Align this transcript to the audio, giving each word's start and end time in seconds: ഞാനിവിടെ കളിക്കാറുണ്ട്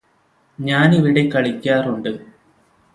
ഞാനിവിടെ 0.59 1.23
കളിക്കാറുണ്ട് 1.29 2.11